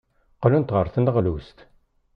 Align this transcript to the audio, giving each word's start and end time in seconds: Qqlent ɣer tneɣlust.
Qqlent 0.35 0.73
ɣer 0.75 0.85
tneɣlust. 0.89 1.57